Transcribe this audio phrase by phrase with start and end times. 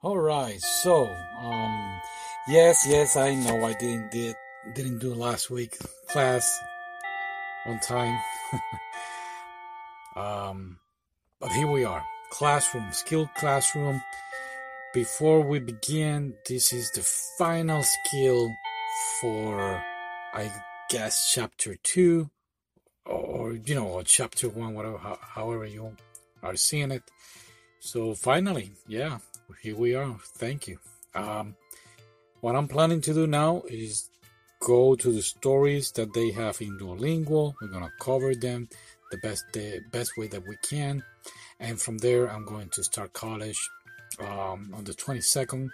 [0.00, 2.00] All right, so um,
[2.46, 4.36] yes, yes, I know I didn't did
[4.72, 5.76] didn't do last week
[6.08, 6.48] class
[7.66, 8.16] on time.
[10.16, 10.78] um,
[11.40, 14.00] but here we are, classroom, skill classroom.
[14.94, 17.02] Before we begin, this is the
[17.36, 18.48] final skill
[19.20, 19.82] for,
[20.32, 20.48] I
[20.90, 22.30] guess, chapter two,
[23.04, 25.96] or you know, chapter one, whatever, however you
[26.40, 27.02] are seeing it.
[27.80, 29.18] So finally, yeah,
[29.62, 30.16] here we are.
[30.36, 30.78] Thank you.
[31.14, 31.56] Um,
[32.40, 34.10] what I'm planning to do now is
[34.60, 37.54] go to the stories that they have in Duolingo.
[37.60, 38.68] We're gonna cover them
[39.10, 41.02] the best the best way that we can,
[41.58, 43.58] and from there I'm going to start college
[44.20, 45.68] um, on the 22nd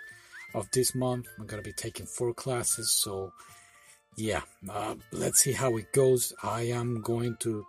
[0.54, 1.26] of this month.
[1.38, 3.32] I'm gonna be taking four classes, so
[4.16, 6.32] yeah, uh, let's see how it goes.
[6.42, 7.66] I am going to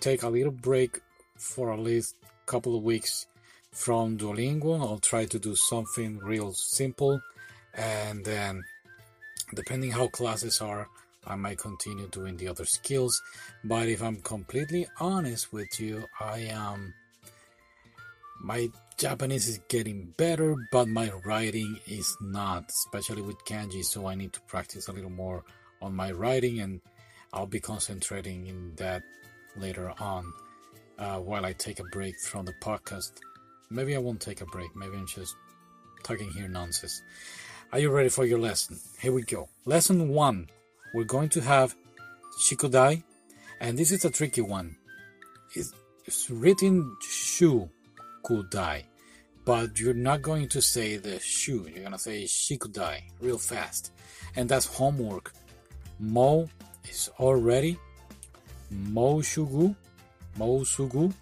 [0.00, 1.00] take a little break
[1.36, 3.26] for at least a couple of weeks
[3.72, 4.80] from Duolingo.
[4.80, 7.20] I'll try to do something real simple
[7.74, 8.62] and then
[9.54, 10.88] depending how classes are,
[11.26, 13.20] I might continue doing the other skills.
[13.64, 16.94] But if I'm completely honest with you, I am
[18.40, 24.14] my Japanese is getting better, but my writing is not, especially with kanji, so I
[24.14, 25.44] need to practice a little more
[25.82, 26.80] on my writing and
[27.32, 29.02] I'll be concentrating in that
[29.56, 30.32] later on
[30.98, 33.12] uh, while I take a break from the podcast.
[33.70, 34.74] Maybe I won't take a break.
[34.74, 35.36] Maybe I'm just
[36.02, 37.02] talking here nonsense.
[37.72, 38.78] Are you ready for your lesson?
[39.00, 39.48] Here we go.
[39.66, 40.48] Lesson one.
[40.94, 41.74] We're going to have
[42.40, 43.02] shikodai,
[43.60, 44.76] and this is a tricky one.
[45.54, 45.74] It's,
[46.06, 47.68] it's written shu
[49.44, 51.66] but you're not going to say the shu.
[51.72, 53.92] You're gonna say shikudai real fast,
[54.36, 55.32] and that's homework.
[55.98, 56.48] Mo
[56.88, 57.78] is already.
[58.70, 59.74] Mo shugu,
[60.36, 61.12] mo sugu,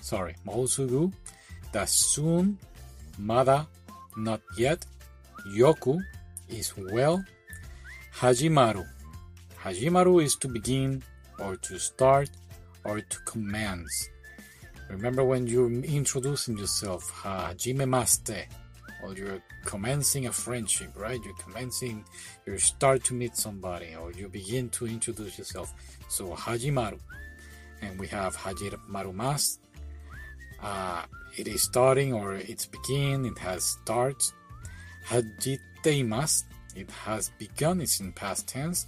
[0.00, 1.12] sorry, mo sugu
[1.76, 2.58] that's soon,
[3.18, 3.66] mada,
[4.16, 4.86] not yet,
[5.54, 6.00] yoku
[6.48, 7.22] is well,
[8.18, 8.82] hajimaru.
[9.62, 11.02] Hajimaru is to begin
[11.38, 12.30] or to start
[12.84, 14.08] or to commence.
[14.88, 18.46] Remember when you're introducing yourself, hajimemaste,
[19.02, 21.20] or you're commencing a friendship, right?
[21.22, 22.06] You're commencing,
[22.46, 25.74] you start to meet somebody, or you begin to introduce yourself.
[26.08, 26.98] So hajimaru,
[27.82, 29.58] and we have hajimaru mas.
[30.62, 31.02] Uh,
[31.36, 34.22] it is starting or it's beginning, it has started.
[35.08, 36.44] Hajiteimasu,
[36.74, 38.86] it has begun, it's in past tense.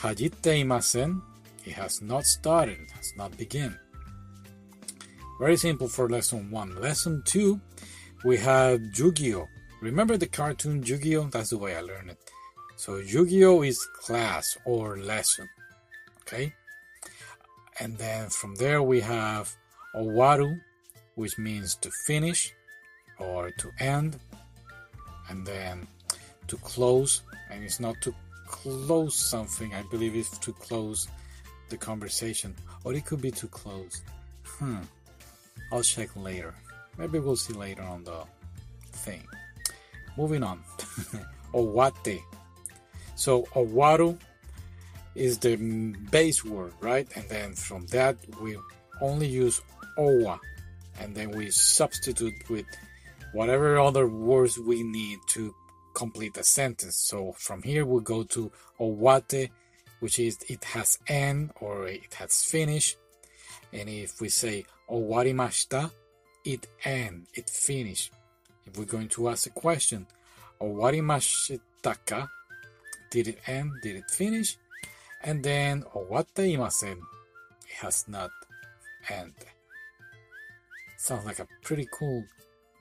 [0.00, 1.20] Hajiteimasen,
[1.64, 3.78] it has not started, it has not begun.
[5.40, 6.78] Very simple for lesson one.
[6.80, 7.60] Lesson two,
[8.24, 9.48] we have Yu-Gi-Oh!
[9.80, 11.30] Remember the cartoon Yu-Gi-Oh?
[11.32, 12.18] That's the way I learned it.
[12.76, 13.62] So Yu-Gi-Oh!
[13.62, 15.48] is class or lesson.
[16.22, 16.52] Okay?
[17.80, 19.56] And then from there we have
[19.96, 20.60] Owaru,
[21.20, 22.54] which means to finish
[23.18, 24.18] or to end,
[25.28, 25.86] and then
[26.48, 27.22] to close.
[27.50, 28.14] And it's not to
[28.46, 31.08] close something, I believe it's to close
[31.68, 32.54] the conversation,
[32.84, 34.02] or it could be to close.
[34.44, 34.78] Hmm,
[35.70, 36.54] I'll check later.
[36.98, 38.24] Maybe we'll see later on the
[38.92, 39.22] thing.
[40.16, 40.62] Moving on.
[41.54, 42.20] Owate.
[43.14, 44.18] So, owaru
[45.14, 45.56] is the
[46.10, 47.06] base word, right?
[47.14, 48.56] And then from that, we
[49.00, 49.60] only use
[49.98, 50.38] owa
[51.00, 52.66] and then we substitute with
[53.32, 55.54] whatever other words we need to
[55.94, 56.96] complete a sentence.
[56.96, 59.50] So from here we go to owate,
[60.00, 62.96] which is it has end or it has finished.
[63.72, 65.90] And if we say owarimashita,
[66.44, 68.12] it end, it finished.
[68.66, 70.06] If we're going to ask a question,
[70.60, 72.28] owarimashitaka,
[73.10, 74.56] did it end, did it finish?
[75.22, 78.30] And then owateimasen, it has not
[79.08, 79.59] ended.
[81.00, 82.22] Sounds like a pretty cool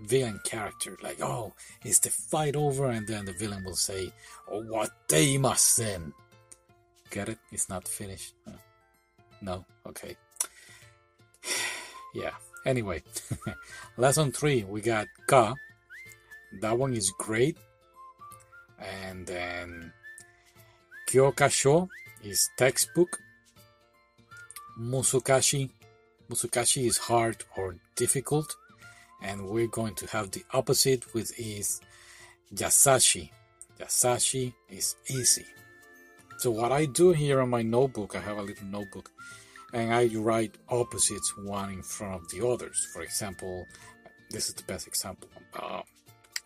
[0.01, 0.97] villain character.
[1.01, 1.53] Like, oh,
[1.85, 2.89] is the fight over?
[2.89, 4.11] And then the villain will say,
[4.51, 6.11] oh, what they must then.
[7.11, 7.37] Get it?
[7.49, 8.33] It's not finished.
[8.45, 8.57] Huh?
[9.41, 9.65] No?
[9.87, 10.17] Okay.
[12.13, 12.31] yeah.
[12.65, 13.03] Anyway,
[13.97, 15.55] lesson three, we got Ka.
[16.59, 17.57] That one is great.
[18.79, 19.93] And then
[21.07, 21.87] Kyokasho
[22.21, 23.17] is textbook.
[24.77, 25.69] Musukashi
[26.29, 28.55] Musukashi is hard or difficult.
[29.21, 31.81] and we're going to have the opposite, which is
[32.53, 33.31] yasashi.
[33.79, 35.45] Yasashi is easy.
[36.37, 39.11] So what I do here on my notebook, I have a little notebook,
[39.73, 42.87] and I write opposites one in front of the others.
[42.93, 43.65] For example,
[44.29, 45.27] this is the best example.
[45.53, 45.81] Uh,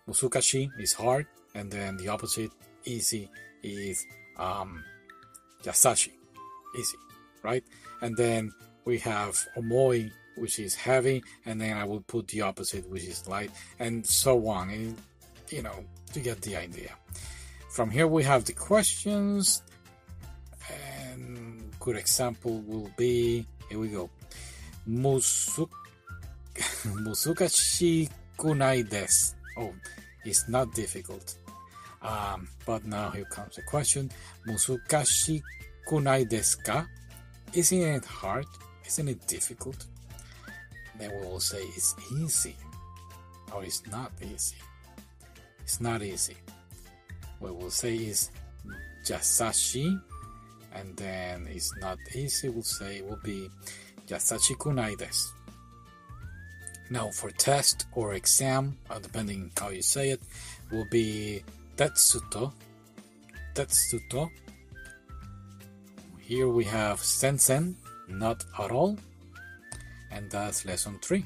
[0.09, 2.51] musukashi is hard, and then the opposite,
[2.86, 3.29] easy,
[3.62, 4.03] is
[4.39, 4.83] um,
[5.63, 6.12] yasashi,
[6.77, 6.97] easy,
[7.44, 7.63] right?
[8.01, 8.51] And then
[8.85, 13.27] we have omoi, which is heavy, and then I will put the opposite, which is
[13.27, 14.69] light, and so on.
[14.69, 14.97] And,
[15.50, 15.83] you know,
[16.13, 16.91] to get the idea.
[17.69, 19.63] From here we have the questions,
[20.69, 24.09] and good example will be here we go.
[24.88, 25.69] Musuk
[27.03, 29.33] Musukashi kunai desu.
[29.57, 29.74] Oh,
[30.24, 31.38] it's not difficult.
[32.01, 34.12] Um, but now here comes the question.
[34.47, 35.41] Musukashi
[35.88, 36.86] kunai desu ka?
[37.53, 38.45] Isn't it hard?
[38.85, 39.85] Isn't it difficult?
[40.97, 42.56] Then we will say it's easy.
[43.53, 44.57] Or it's not easy.
[45.62, 46.35] It's not easy.
[47.39, 48.30] What we'll say is
[49.06, 50.00] yasashi,
[50.74, 52.50] and then it's not easy.
[52.50, 53.50] We'll say it will be
[54.07, 54.95] yasashi kunai.
[56.89, 60.21] Now, for test or exam, uh, depending how you say it,
[60.71, 61.44] will be
[61.77, 62.53] tetsuto.
[63.56, 64.29] Tetsuto.
[66.19, 67.75] Here we have sensen,
[68.19, 68.98] not at all.
[70.12, 71.25] And that's lesson 3.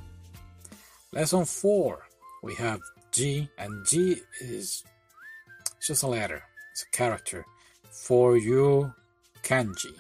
[1.14, 2.00] Lesson 4,
[2.44, 2.80] we have
[3.12, 4.84] ji, and ji is
[5.86, 7.46] just a letter, it's a character
[7.92, 8.94] for you
[9.44, 9.94] kanji.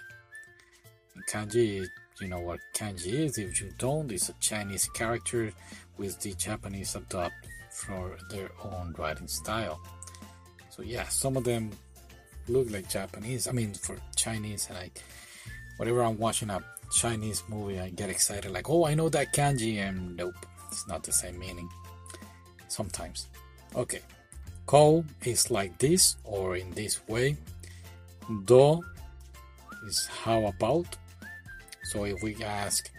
[1.15, 1.87] And kanji
[2.21, 3.37] you know what kanji is.
[3.37, 5.51] If you don't, it's a Chinese character
[5.97, 7.35] with the Japanese adopt
[7.71, 9.79] for their own writing style.
[10.69, 11.71] So yeah, some of them
[12.47, 13.47] look like Japanese.
[13.47, 15.03] I mean, for Chinese, and like
[15.77, 19.77] whatever I'm watching a Chinese movie, I get excited, like, oh, I know that kanji,
[19.77, 20.35] and nope,
[20.71, 21.69] it's not the same meaning.
[22.67, 23.27] Sometimes.
[23.75, 24.01] Okay,
[24.65, 27.37] ko is like this or in this way.
[28.45, 28.83] Do
[29.87, 30.97] is how about
[31.87, 32.91] so if we ask,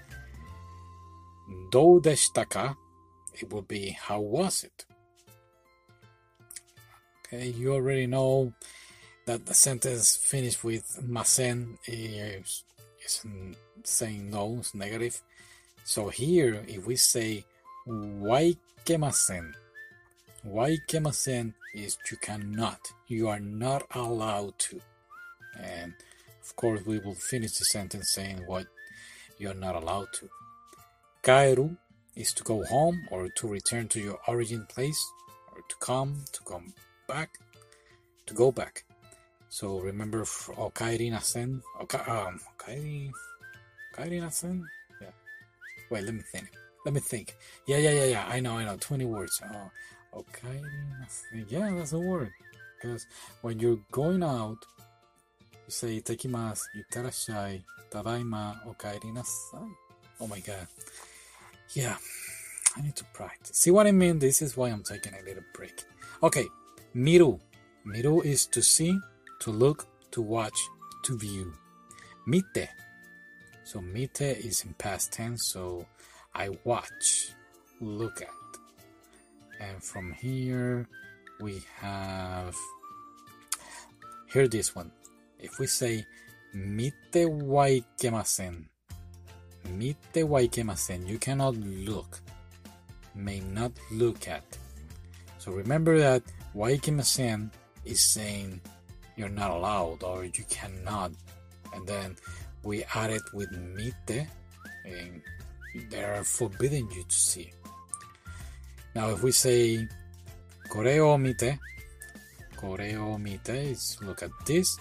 [1.70, 2.74] "Do deshita
[3.40, 4.86] It would be, how was it?
[7.20, 8.54] Okay, you already know
[9.26, 12.64] that the sentence finished with masen is,
[13.04, 13.24] is
[13.88, 15.22] saying no, it's negative.
[15.84, 17.44] So here, if we say
[17.86, 19.52] waikemasen,
[20.46, 24.80] waikemasen is you cannot, you are not allowed to.
[25.60, 25.94] And
[26.42, 28.66] of course, we will finish the sentence saying what
[29.38, 30.28] you're not allowed to.
[31.22, 31.76] Kaeru
[32.16, 35.00] is to go home or to return to your origin place
[35.52, 36.72] or to come, to come
[37.06, 37.38] back,
[38.26, 38.84] to go back.
[39.48, 41.62] So remember Okairi Nasen?
[41.80, 43.10] Oka, um, Okairi,
[43.98, 44.64] Okairi Nasen?
[45.00, 45.08] Yeah.
[45.90, 46.50] Wait, let me think.
[46.84, 47.34] Let me think.
[47.66, 48.26] Yeah, yeah, yeah, yeah.
[48.28, 48.76] I know, I know.
[48.78, 49.40] 20 words.
[49.44, 49.70] Oh,
[50.14, 50.62] oh Okairi
[51.00, 51.44] Nasen.
[51.48, 52.30] Yeah, that's a word.
[52.80, 53.06] Because
[53.42, 54.58] when you're going out,
[55.40, 59.68] you say, Tekimasu, Yutarashai, Tadaima oh, okaeri nasai.
[60.20, 60.66] Oh my god.
[61.70, 61.96] Yeah,
[62.76, 63.56] I need to practice.
[63.56, 64.18] See what I mean?
[64.18, 65.84] This is why I'm taking a little break.
[66.22, 66.46] Okay,
[66.94, 67.38] miru.
[67.84, 68.98] Miru is to see,
[69.40, 70.58] to look, to watch,
[71.04, 71.52] to view.
[72.26, 72.68] Mite.
[73.68, 75.84] So mite is in past tense, so
[76.34, 77.34] I watch,
[77.82, 78.30] look at.
[79.60, 80.88] And from here
[81.38, 82.56] we have
[84.32, 84.90] hear this one.
[85.38, 86.06] If we say
[86.54, 88.64] mite waikemasen,
[89.74, 92.20] mite waikemasen, you cannot look,
[93.14, 94.46] may not look at.
[95.36, 96.22] So remember that
[96.56, 97.50] waikemasen
[97.84, 98.62] is saying
[99.14, 101.12] you're not allowed or you cannot.
[101.74, 102.16] And then
[102.68, 104.26] we added with mite, eh?
[104.84, 105.22] and
[105.90, 107.50] they are forbidden you to see.
[108.94, 109.88] Now, if we say
[110.68, 111.56] koreo mite, eh?
[112.56, 113.72] koreo mite eh?
[113.72, 114.78] is look at this.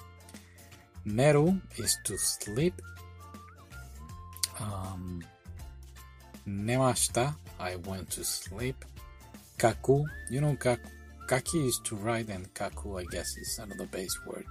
[1.05, 2.73] Neru is to sleep.
[4.59, 5.23] Um,
[6.45, 8.83] nemashita, I went to sleep.
[9.57, 10.89] Kaku, you know kaku,
[11.29, 14.45] kaki is to write, and kaku, I guess, is another base word.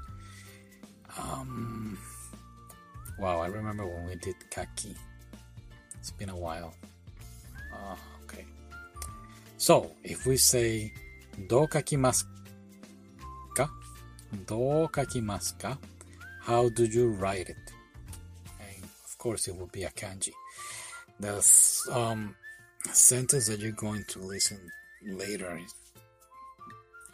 [1.18, 1.98] Um,
[3.18, 4.94] wow, I remember when we did kaki.
[5.98, 6.74] It's been a while.
[7.72, 8.44] Uh, okay.
[9.56, 10.92] So, if we say
[11.48, 12.24] do kakimasu
[13.54, 13.68] ka?
[14.46, 15.76] Do kakimasu ka?
[16.46, 17.72] how do you write it?
[18.60, 20.30] And of course, it will be a kanji.
[21.18, 21.42] The
[21.92, 22.36] um,
[22.92, 24.60] sentence that you're going to listen
[25.04, 25.58] later,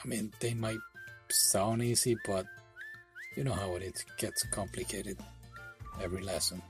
[0.05, 0.77] I mean, they might
[1.31, 2.45] sound easy, but
[3.37, 3.75] you know how.
[3.77, 5.17] It gets complicated
[6.03, 6.61] every lesson.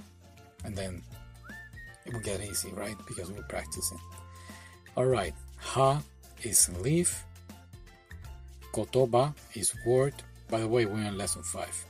[0.65, 1.03] And then
[2.07, 2.97] it will get easy, right?
[3.07, 3.99] Because we're practicing.
[4.97, 6.03] Alright, ha
[6.43, 7.25] is leaf.
[8.73, 10.15] Kotoba is word.
[10.51, 11.87] By the way, we're in lesson 5.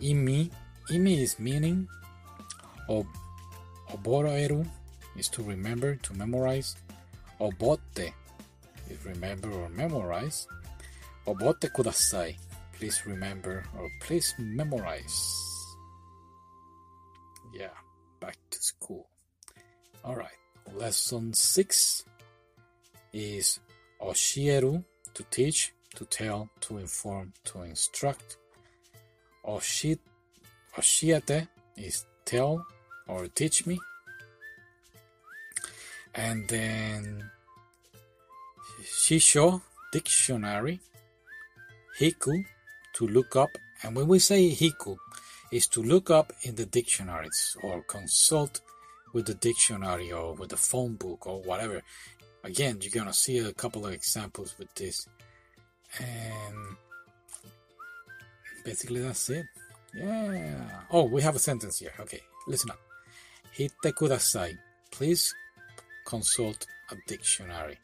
[0.00, 0.50] Imi,
[0.90, 1.88] imi is meaning.
[2.88, 3.06] Ob,
[3.90, 4.66] oboroeru
[5.16, 6.76] is to remember, to memorize.
[7.40, 8.12] Obote
[8.90, 10.46] is remember or memorize.
[11.26, 12.36] Obote kudasai,
[12.72, 15.51] please remember or please memorize.
[17.52, 17.76] Yeah,
[18.20, 19.08] back to school.
[20.04, 20.38] Alright,
[20.74, 22.04] lesson 6
[23.12, 23.60] is
[24.00, 24.82] oshieru,
[25.14, 28.38] to teach, to tell, to inform, to instruct.
[29.44, 29.98] Oshit,
[30.76, 32.64] oshiate is tell
[33.06, 33.78] or teach me.
[36.14, 37.30] And then
[38.82, 39.60] shisho,
[39.92, 40.80] dictionary.
[42.00, 42.44] Hiku,
[42.94, 43.50] to look up.
[43.82, 44.96] And when we say hiku,
[45.52, 48.62] is to look up in the dictionaries or consult
[49.12, 51.82] with the dictionary or with the phone book or whatever.
[52.42, 55.06] Again, you're gonna see a couple of examples with this.
[56.00, 56.76] And
[58.64, 59.44] basically that's it.
[59.94, 60.84] Yeah.
[60.90, 61.92] Oh, we have a sentence here.
[62.00, 62.80] Okay, listen up.
[63.52, 64.56] Hitte kudasai.
[64.90, 65.34] Please
[66.06, 67.78] consult a dictionary.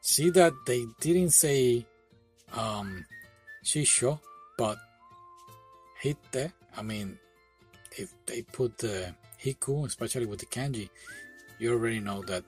[0.00, 1.86] See that they didn't say
[2.52, 3.04] um
[3.64, 4.18] shisho,
[4.58, 4.76] but
[6.02, 6.52] hite.
[6.76, 7.18] I mean,
[7.92, 10.88] if they put the hiku, especially with the kanji,
[11.58, 12.44] you already know that.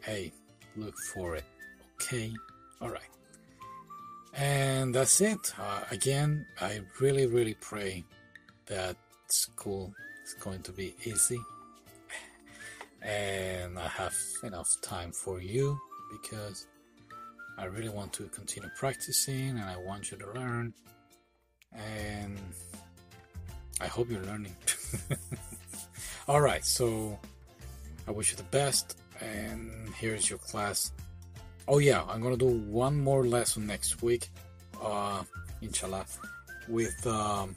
[0.00, 0.32] Hey,
[0.76, 1.44] look for it.
[1.94, 2.32] Okay,
[2.80, 3.02] all right.
[4.34, 5.38] And that's it.
[5.58, 8.04] Uh, again, I really, really pray
[8.66, 8.96] that
[9.28, 9.94] school
[10.26, 11.40] is going to be easy
[13.04, 15.78] and I have enough time for you
[16.10, 16.66] because
[17.58, 20.72] I really want to continue practicing and I want you to learn.
[21.72, 22.38] And
[23.83, 24.55] I hope you're learning.
[26.27, 27.17] All right, so
[28.07, 28.97] I wish you the best.
[29.21, 30.91] And here's your class.
[31.67, 34.29] Oh, yeah, I'm gonna do one more lesson next week,
[34.81, 35.23] uh,
[35.61, 36.05] inshallah,
[36.67, 37.55] with um,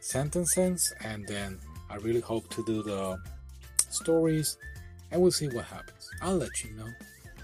[0.00, 1.58] sentences, and then
[1.90, 3.18] I really hope to do the
[3.90, 4.56] stories,
[5.10, 6.08] and we'll see what happens.
[6.22, 6.88] I'll let you know.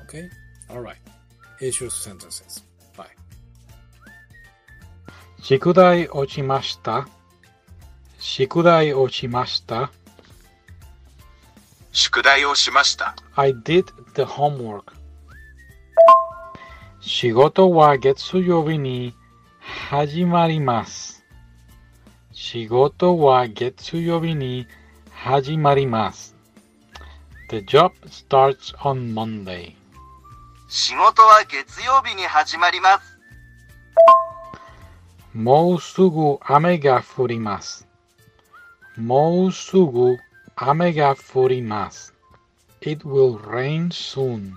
[0.02, 0.28] Okay?
[0.70, 0.98] Alright.
[1.58, 2.62] Here's your sentences.
[2.96, 3.06] Bye.
[5.40, 7.08] 宿題落ちました。
[8.29, 9.89] 宿題落ちました。
[11.93, 13.15] 宿題をしました。
[13.35, 14.83] I did the homework.
[16.99, 19.15] 仕事は月曜日に
[19.59, 21.23] 始まります。
[22.33, 24.67] 仕事は月曜日に
[25.09, 26.35] 始まります。
[27.49, 29.73] The job starts on Monday.
[30.67, 33.17] 仕事は月曜日に始まります。
[35.33, 37.87] もうすぐ雨が降ります。
[38.97, 40.17] もうすぐ
[40.55, 42.15] 雨が降ります。
[42.81, 44.53] It will rain soon.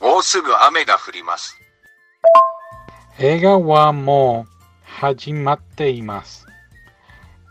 [0.00, 1.56] もうすぐ雨が降ります。
[3.20, 4.52] 映画はもう
[4.82, 6.46] 始まっています。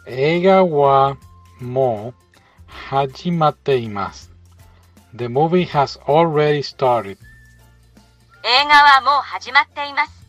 [0.05, 1.15] 映画は
[1.61, 2.23] もう
[2.67, 4.29] 始まっています。
[5.15, 7.17] The movie has already started.
[8.43, 10.27] 映画はもう始まっています。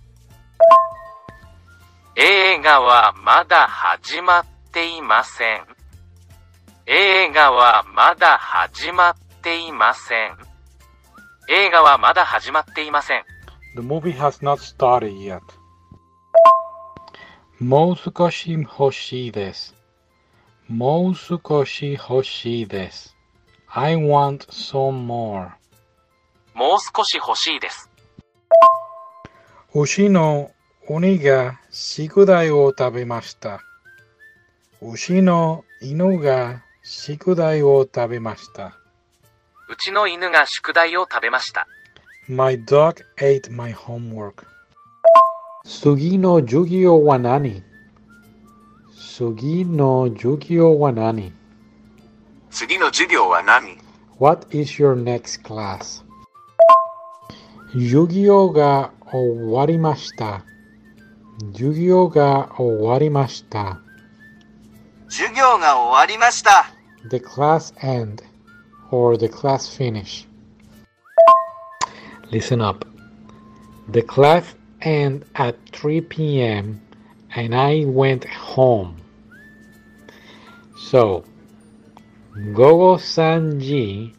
[2.14, 5.66] 映画はまだ始まっていません。
[6.86, 10.36] 映画はまだ始まっていません。
[11.50, 13.24] 映画はまだ始まっていません。
[13.74, 15.40] The movie has not started yet.
[17.58, 19.74] もう少し欲しいです。
[20.68, 23.16] もう少し欲しいです。
[23.68, 25.50] I want some more.
[26.54, 27.90] もう少し欲しいです。
[29.74, 30.50] 牛の
[30.88, 33.60] 鬼が宿題を食べました。
[34.80, 38.78] 牛の犬が宿題を食べました。
[39.68, 41.66] うちの犬が宿題を食べました。
[42.28, 44.44] My dog ate my homework.
[45.64, 47.64] 次の授業は何？
[49.18, 51.32] 次の授業は何？
[52.50, 53.78] 次の授業は何
[54.20, 56.04] ？What is your next class?
[57.72, 60.44] 授業が終わりました。
[61.52, 63.80] 授業が終わりました。
[65.09, 66.73] 授業が終わりました。
[67.09, 68.23] The class end
[68.91, 70.27] or the class finish.
[72.31, 72.85] Listen up.
[73.91, 76.79] The class end at 3 p.m.
[77.35, 78.95] and I went home.
[80.91, 81.23] So,
[82.53, 84.13] 午後3時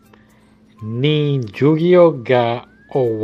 [0.83, 3.19] に授業が終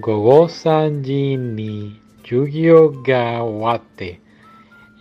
[0.00, 4.20] 午後3時に授業が終わって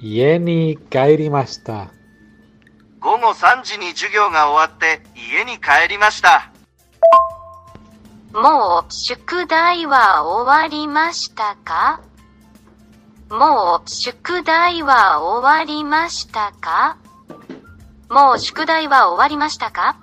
[0.02, 1.92] 家に帰りました。
[3.00, 6.52] 午後3時に授業が終わって家に帰りました。
[8.34, 12.02] もう宿題は終わりましたか？
[13.30, 16.98] もう宿題は終わりましたか？
[18.10, 19.98] もう宿題は終わりましたか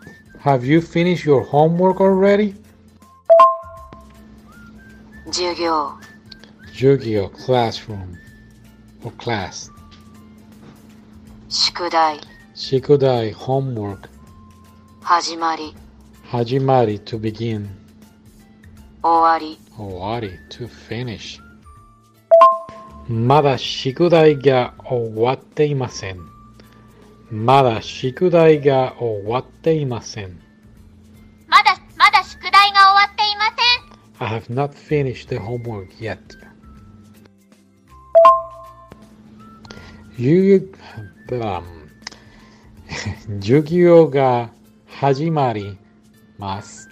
[0.44, 2.54] ？Have you finished your homework already?
[5.32, 5.92] 授業。
[6.72, 8.14] 授業 classroom
[9.04, 9.70] お class
[11.48, 12.18] 宿題。
[12.54, 14.08] 宿題 homework
[15.00, 15.74] 始まり。
[16.24, 17.68] 始まり to begin
[19.02, 19.56] 終わり。
[19.78, 21.40] 終わり to finish
[23.08, 26.18] まだ宿題が終わっていません。
[27.30, 30.49] まだ宿題が終わっていません。
[34.22, 36.20] I have not finished the homework yet.
[40.18, 40.70] You,
[41.30, 41.64] um,
[43.40, 44.50] 授業が
[44.86, 45.78] 始まり
[46.36, 46.90] ます。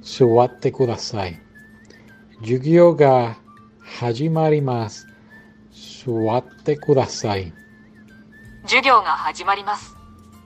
[0.00, 1.40] 座ってください。
[2.42, 3.36] 授業が
[3.80, 5.08] 始まります。
[5.72, 7.52] 座ってください。
[8.62, 9.96] 授業が始まります。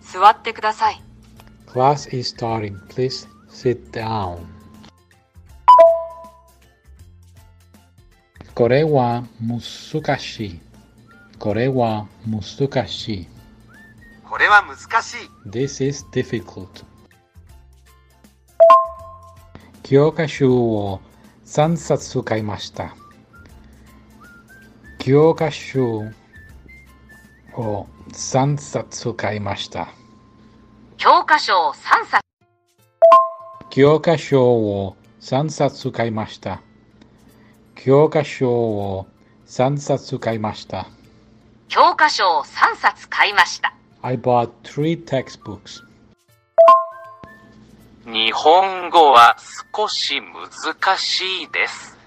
[0.00, 1.02] 座ってください。
[1.66, 2.78] Class is starting.
[2.88, 4.51] Please sit down.
[8.54, 10.60] これは難しい。
[11.38, 13.26] これは難しい。
[14.28, 15.48] これは難しい。
[15.48, 16.84] This is difficult.
[19.82, 21.00] 教科書を
[21.46, 22.94] 3冊買いました。
[24.98, 26.04] 教科書
[27.56, 29.88] を3冊買いました。
[30.98, 32.20] 教科書を3冊。
[33.70, 36.60] 教科書を3冊買いました。
[37.84, 39.08] 教科書を
[39.48, 40.86] 3冊買いました。
[41.66, 43.74] 教科書を3冊買いました。
[44.02, 45.82] I bought three textbooks.
[48.06, 49.36] 日本語は
[49.74, 51.98] 少し難しいです。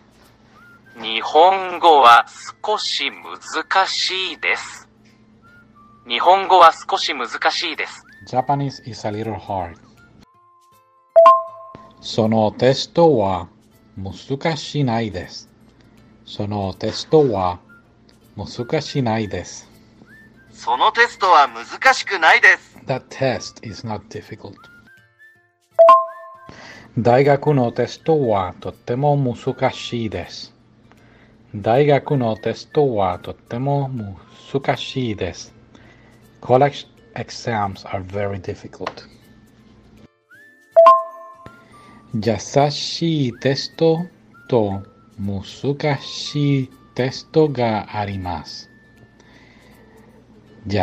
[1.01, 2.25] 日本語は
[2.65, 4.88] 少し難しいです。
[6.07, 8.05] 日本語は少し難しいです。
[8.29, 9.75] Japanese is a little hard.
[11.99, 13.49] そのテストは
[13.97, 15.49] 難しないです。
[16.25, 17.59] そのテストは
[18.35, 19.69] 難しないです。
[20.51, 22.77] そのテストは難しくないです。
[22.88, 24.55] That test is not difficult.
[26.97, 30.53] 大学のテストはとても難しいです。
[31.55, 33.89] 大学のテストはとても
[34.53, 35.53] 難しいです。
[36.41, 38.89] College exams are very difficult.
[42.13, 43.99] 優しいテスト
[44.49, 48.69] と難しいテストがあります。
[50.67, 50.80] 優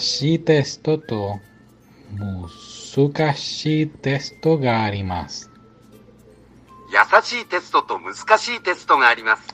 [0.00, 1.40] しいテストと
[2.12, 5.50] 難しいテストがあります。
[6.90, 9.48] 優しいテストと難しいテストがあります。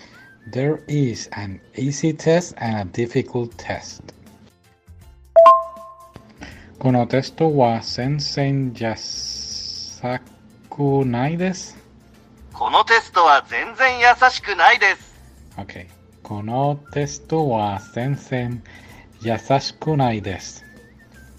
[0.53, 4.03] There is an easy test and a difficult test.
[6.79, 10.01] このテストは全然優し
[10.69, 11.82] くないです。
[12.53, 15.15] このテストは全然優しくないです。
[15.57, 15.87] OK。
[16.23, 18.63] このテストは全然
[19.23, 20.65] 優しくないです。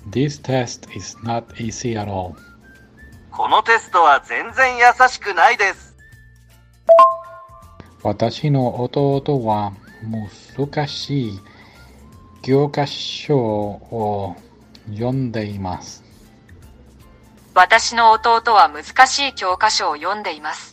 [0.09, 2.35] This test is not easy at all.
[3.31, 5.95] このテストは全然優しくないです。
[8.03, 9.71] 私の弟は
[10.03, 11.39] 難しい
[12.41, 14.35] 教科書を
[14.91, 16.03] 読んでいます。
[17.55, 20.72] 私の弟は難しい教科書を読んでいます。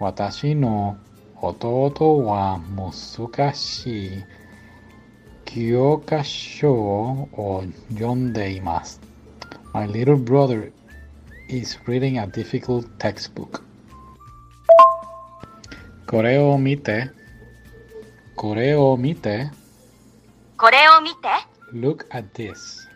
[0.00, 0.96] 私の
[1.40, 4.24] 弟は難しい
[5.44, 9.00] 教科書を読んでいます。
[9.72, 10.72] My little brother
[11.48, 13.62] is reading a difficult textbook.
[16.06, 17.10] これを見て。
[18.36, 19.50] これを見て。
[20.56, 21.28] これを見て。
[21.72, 22.88] Look at this.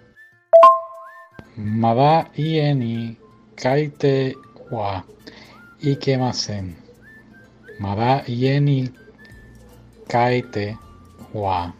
[1.57, 3.17] まだ家に
[3.57, 4.37] 帰って
[4.71, 5.05] は
[5.81, 6.82] いけません。
[7.83, 8.93] まだ家に
[10.09, 10.79] 帰って
[11.35, 11.75] は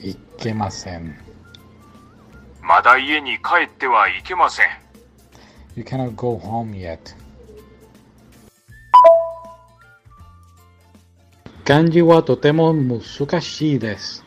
[0.00, 1.14] いけません。
[2.62, 4.66] まだ家に帰ってはいけません。
[5.76, 7.14] You cannot go home yet.
[11.66, 13.02] 漢字はとても難
[13.42, 14.24] しいです。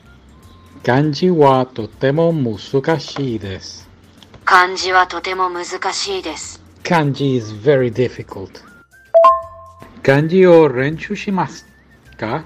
[0.83, 3.89] 漢字はとても難しいです。
[4.45, 6.61] 漢字はとても難しいです。
[6.83, 8.72] Kanji is very difficult.
[10.03, 11.65] 漢字を練習します
[12.17, 12.43] か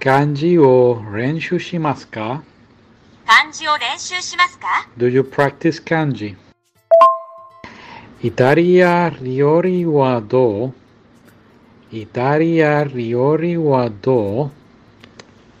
[0.00, 2.42] 漢字を練習しますか
[3.26, 6.34] 漢字を練習しますか Do you practice kanji?
[8.22, 10.74] イタリア料理はどう
[11.92, 14.50] イタリア料理はどう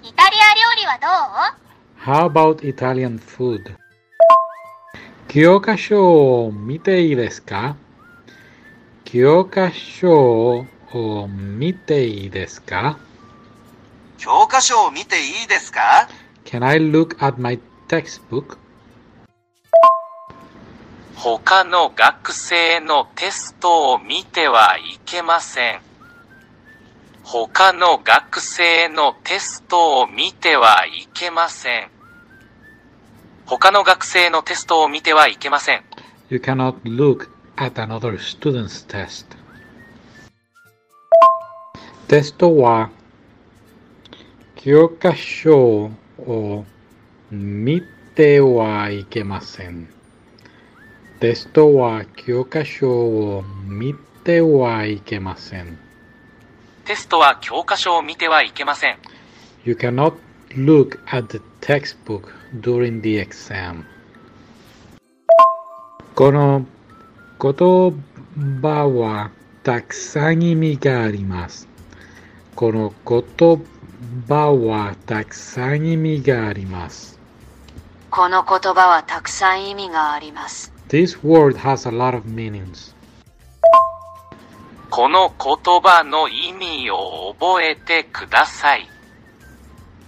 [0.02, 3.60] イタリア料理はどう How about Italian food?
[5.28, 7.76] 教科書を見ていいですか
[9.04, 10.66] 教科書を
[11.28, 12.98] 見ていいですか？
[14.18, 16.08] 教科書を見ていいですか
[16.44, 18.56] ？Can I look at my textbook?
[21.14, 25.80] 他の学生のテストを見てはいけません。
[27.24, 31.88] 他の学生のテストを見てはいけません。
[33.46, 35.82] 他の学生のテストを見てはいけません。
[36.30, 39.26] You cannot look at another student's test.
[42.08, 42.90] テストは
[44.54, 46.64] 教科書を
[47.32, 47.82] 見
[48.14, 49.88] てはいけません。
[51.18, 53.92] テストは教科書を見
[54.22, 55.78] てはいけません。
[56.84, 58.98] テストは教科書を見てはいけません。
[59.64, 60.14] You cannot
[60.50, 63.82] look at the textbook during the exam.
[66.14, 66.64] この
[67.42, 67.52] 言
[68.62, 69.32] 葉は
[69.64, 71.75] たくさん意味があります。
[72.56, 73.62] この言
[74.26, 77.20] 葉はたくさん意味があります。
[78.10, 80.72] この言葉はたくさん意味があります。
[80.88, 82.94] This word has a lot of meanings.
[84.88, 88.88] この言葉の意味を覚えてください。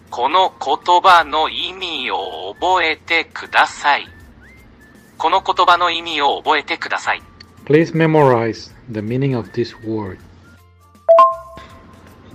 [0.09, 4.09] この言葉の意味を覚えてください。
[5.19, 7.23] この言葉の意味を覚えてください。
[7.67, 10.19] Please memorize the meaning of this word.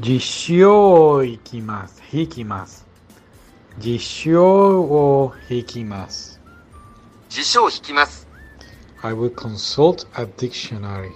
[0.00, 2.02] 実習を行きます。
[2.12, 2.86] 引きます。
[3.78, 6.40] 実習を引きます。
[7.28, 8.26] 辞書を引きます。
[9.02, 11.10] I will consult a dictionary.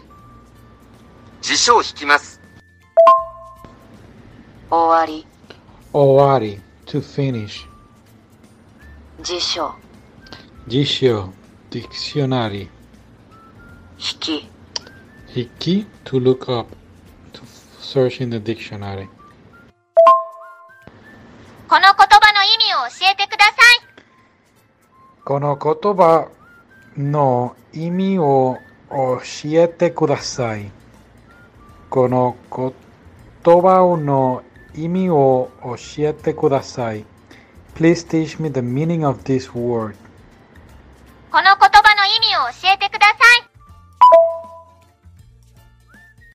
[1.40, 2.40] 辞書を引きます。
[4.70, 5.26] 終わり、
[5.92, 7.66] 終わり to finish.
[9.20, 9.74] 辞書、
[10.68, 11.32] 辞書
[11.70, 12.68] dictionary.
[13.98, 14.48] 引き、
[15.34, 16.76] 引き to look up.
[17.87, 19.07] Search in the dictionary.
[21.69, 23.79] この言葉の意味を教えてください。
[25.23, 26.27] この言葉
[26.97, 28.57] の意味を
[28.89, 30.69] 教えてください。
[31.89, 32.73] この言
[33.61, 34.43] 葉の
[34.75, 35.77] 意味を教
[36.09, 37.05] えてください。
[37.73, 39.95] Please teach me the meaning of this word.